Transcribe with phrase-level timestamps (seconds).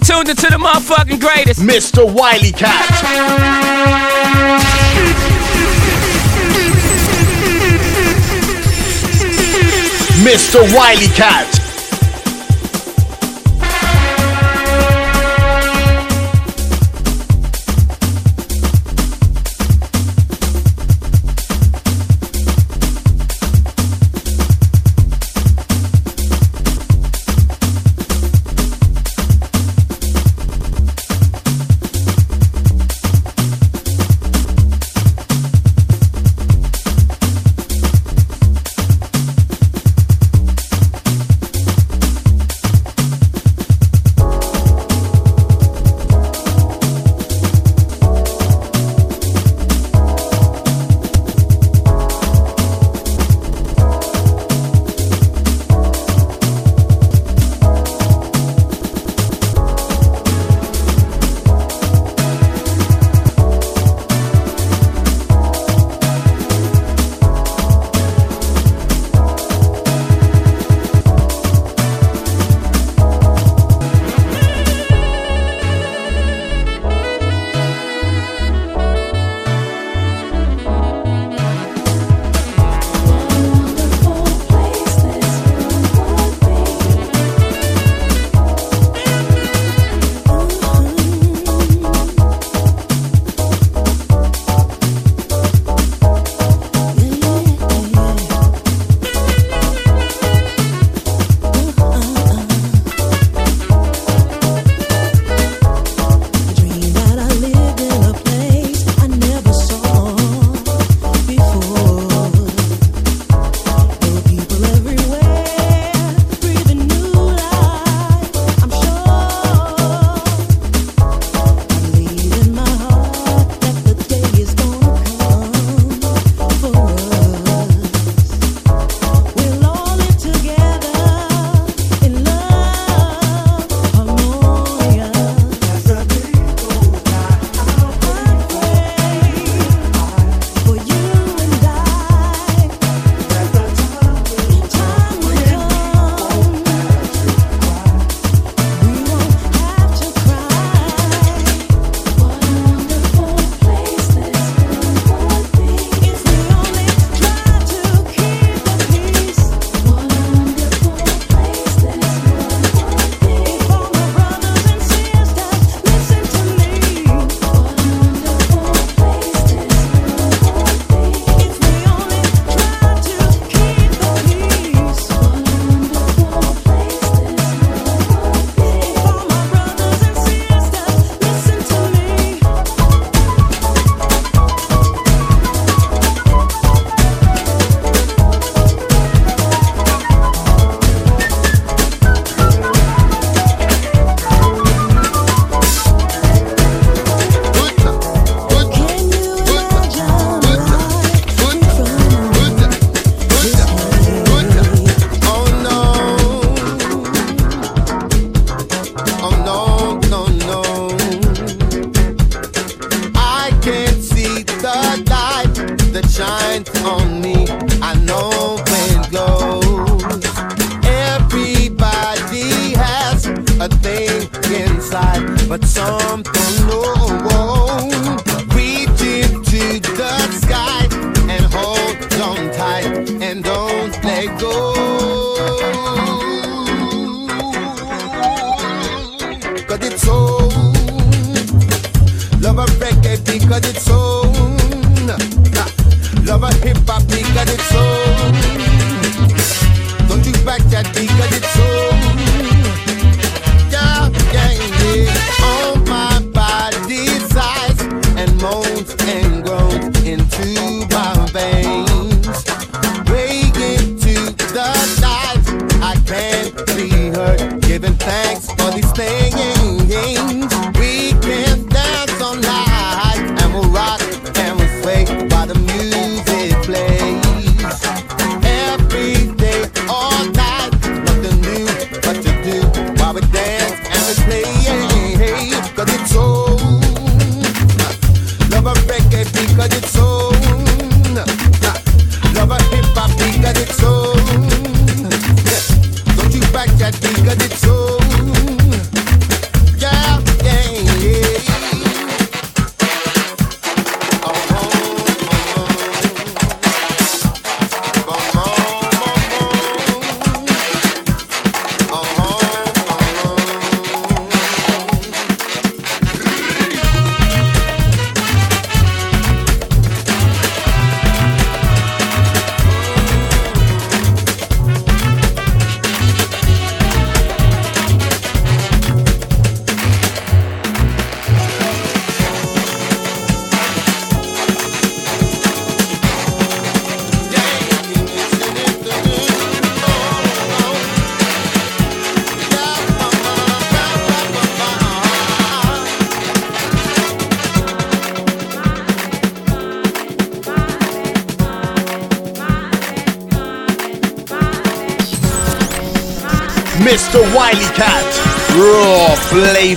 [0.00, 1.60] now tuned into the motherfucking greatest.
[1.60, 2.04] Mr.
[2.04, 2.86] Wileycat.
[10.24, 10.62] Mr.
[10.74, 11.65] Wileycat.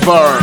[0.10, 0.39] Flavor.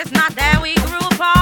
[0.00, 1.37] It's not that we grew apart.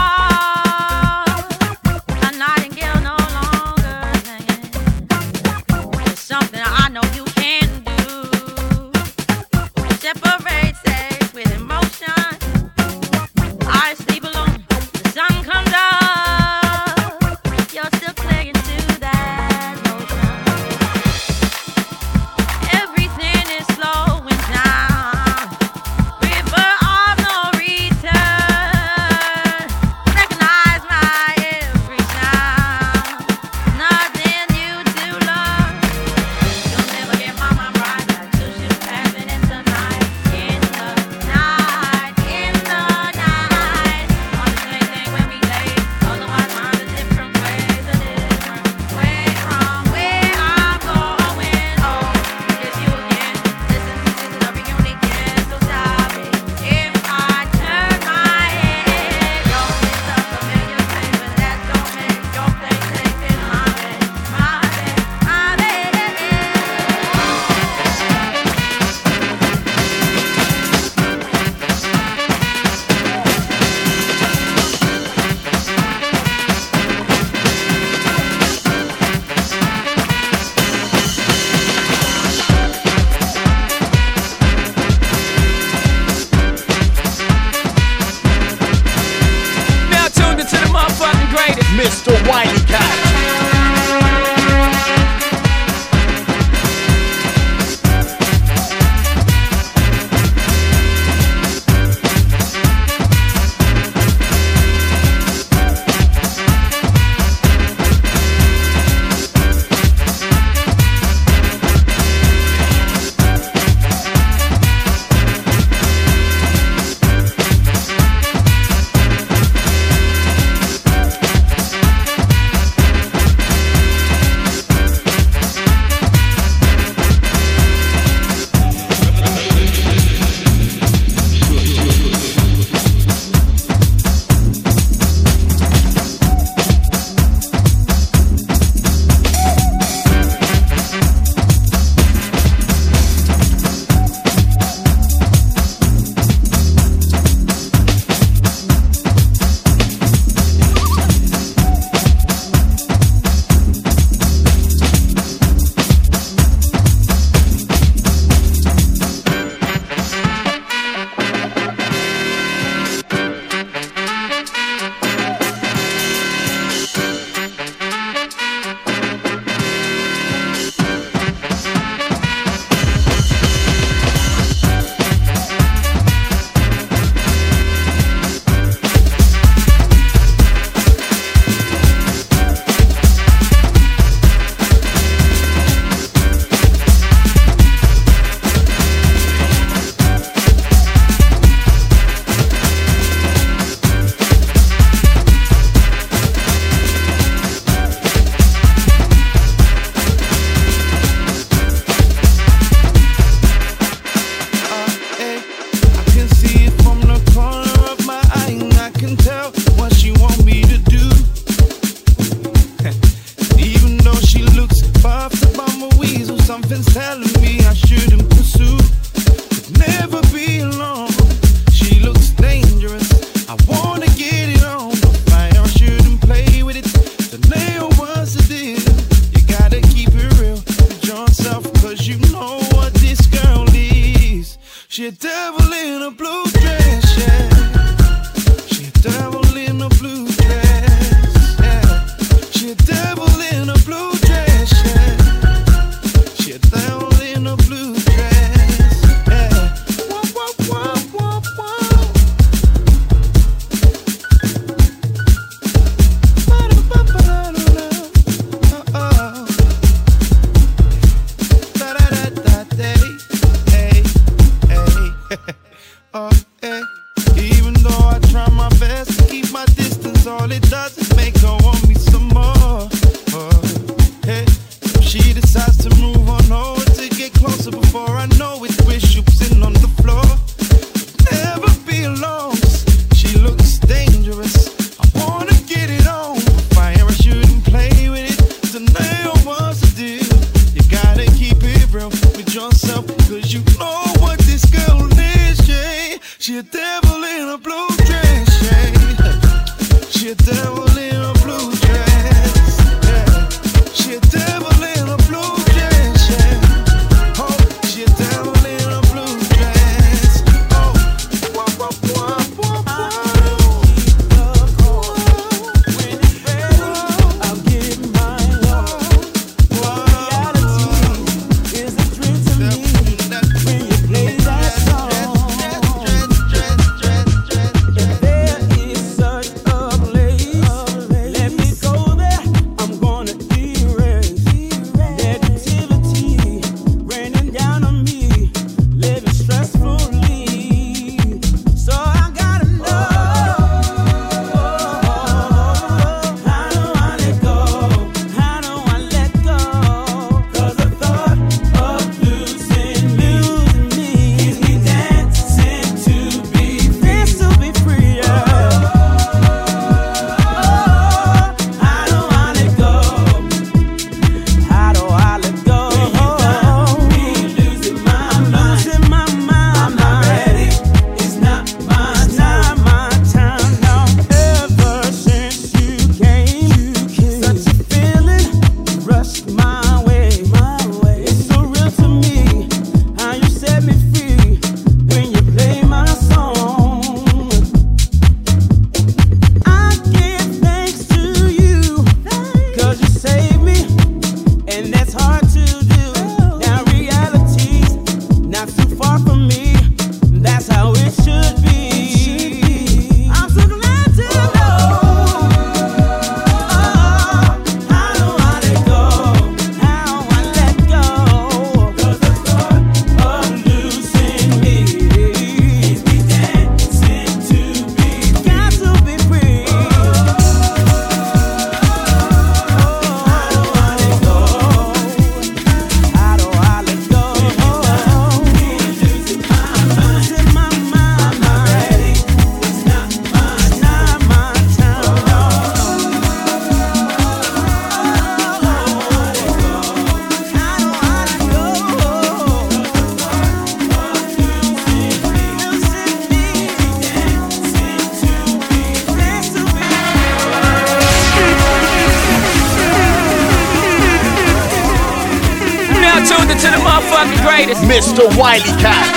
[457.96, 458.28] Mr.
[458.36, 459.15] Wileycat.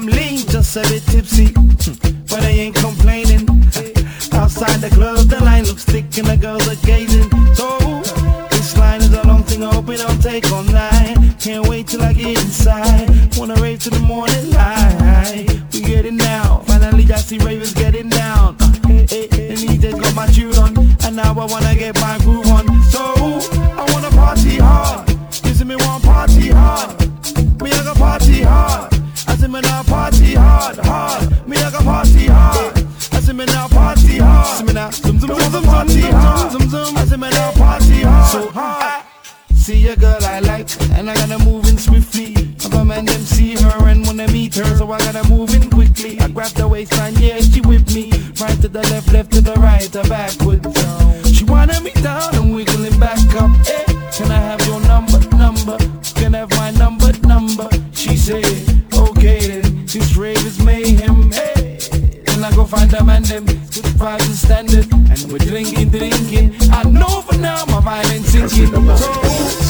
[0.00, 1.52] I'm lean, just a bit tipsy,
[2.30, 3.46] but I ain't complaining.
[4.32, 7.28] Outside the club, the line looks thick and the girls are gazing.
[7.52, 7.76] So
[8.48, 11.18] this line is a long thing, I hope it don't take all night.
[11.38, 13.10] Can't wait till I get inside.
[13.36, 15.46] Wanna rave to the morning light.
[15.74, 16.62] We get it now.
[16.66, 18.56] Finally, I see ravers getting down.
[18.60, 20.78] Uh, eh, eh, eh, and he just got my tune on.
[21.04, 22.39] And now I wanna get my groove
[35.80, 36.52] party hard.
[36.52, 36.96] Zoom zoom.
[36.96, 38.30] I see me now party hard.
[38.30, 39.04] So hard.
[39.54, 42.34] See a girl I like, and I gotta move in swiftly.
[42.64, 46.18] Other men them see her and wanna meet her, so I gotta move in quickly.
[46.20, 48.10] I grab the waistline, yeah, she with me.
[48.40, 51.30] Right to the left, left to the right, or backwards.
[51.30, 53.50] She wanna me down and wiggling back up.
[53.66, 55.78] Hey, can I have your number, number?
[56.14, 57.68] Can I have my number, number?
[57.92, 58.44] She said,
[58.92, 59.86] okay then.
[59.86, 61.30] This rave is mayhem.
[61.32, 61.78] Hey,
[62.24, 63.59] then I go find them and them.
[64.00, 66.54] Vibes and standard, and we're drinking, drinking.
[66.72, 68.72] I know for now my violence sinking.
[68.96, 69.69] So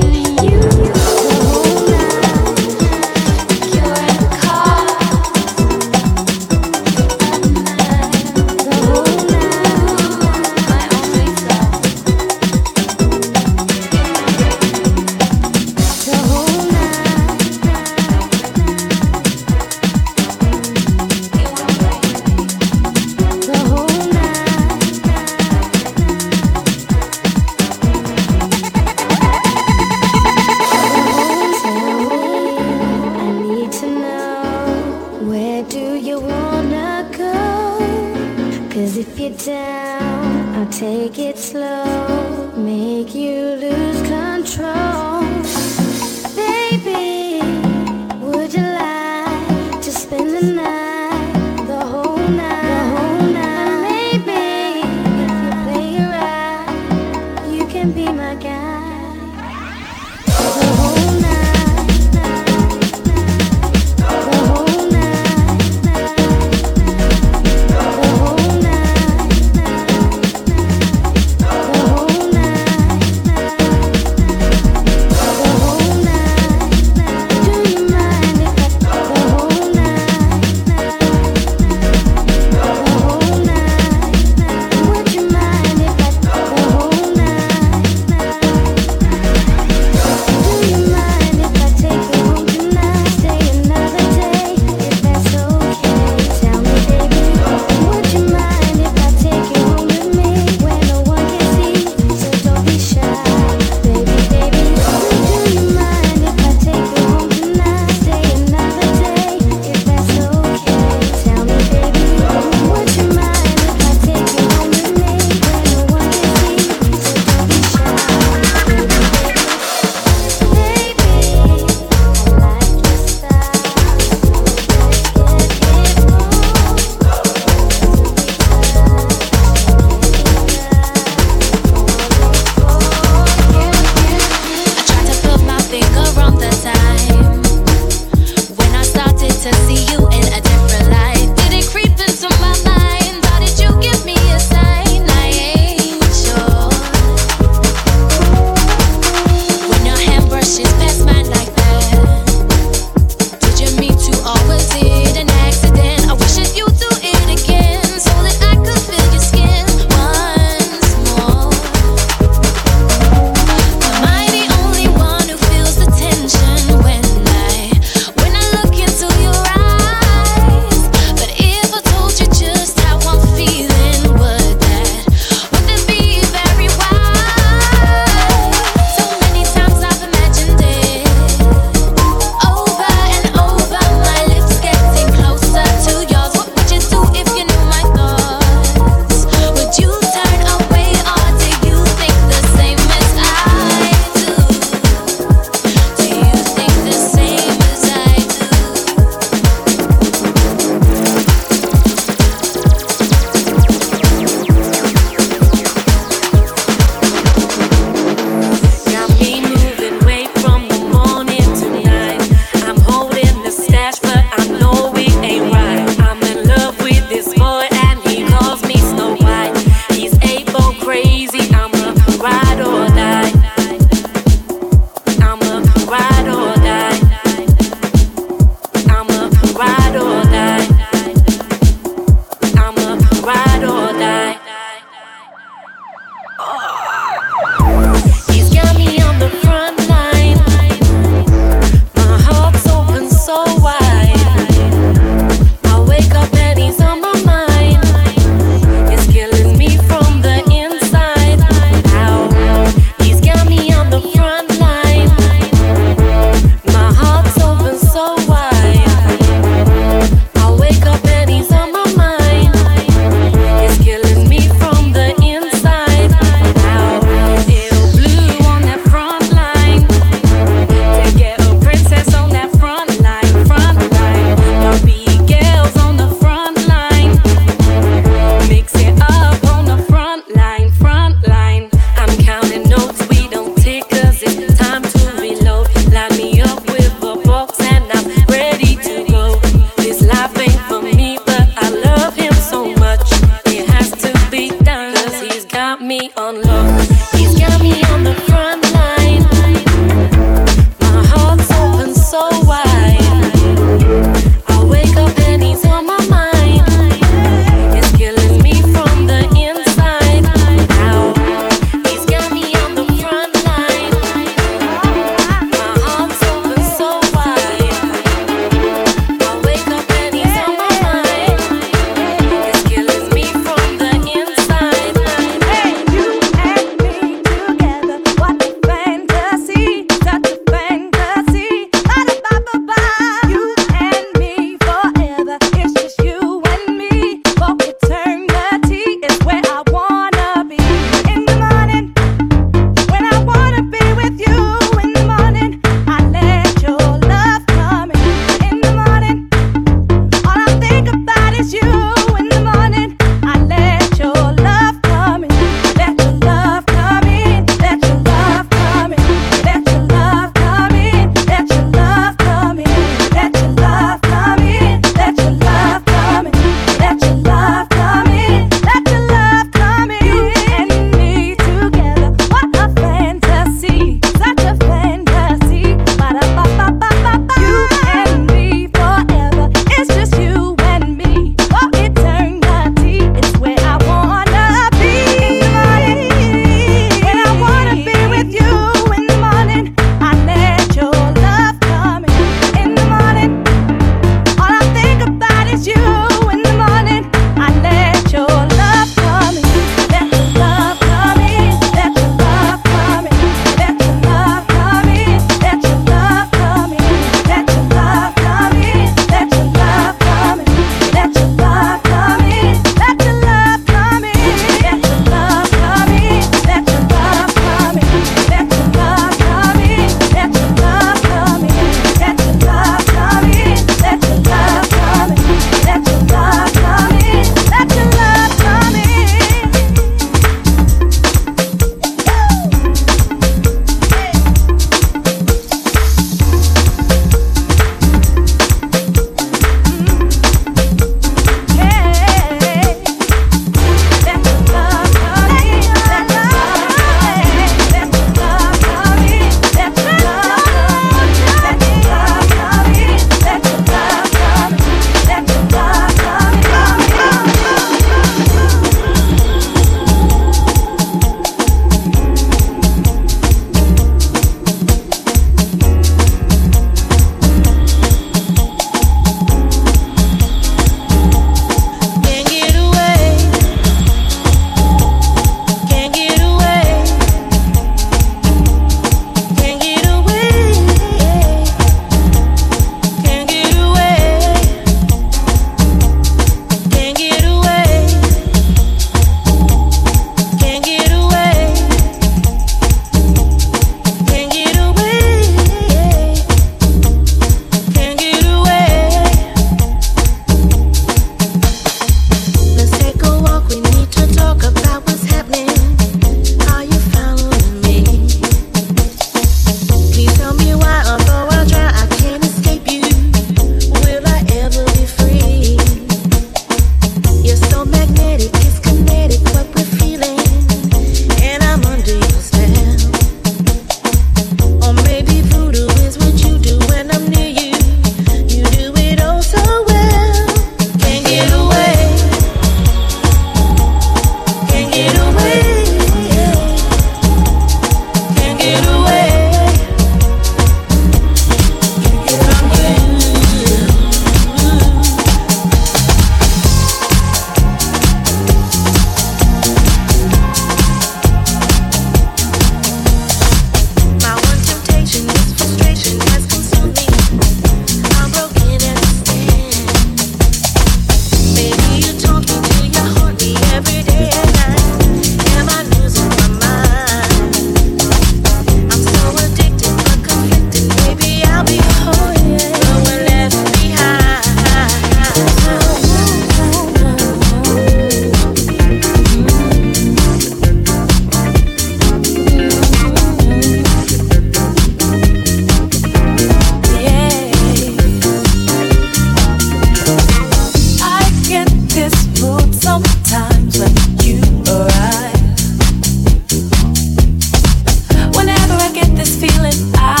[599.41, 599.71] feeling.
[599.75, 600.00] I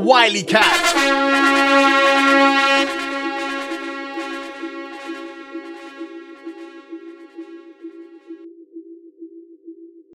[0.00, 0.65] Wileycat.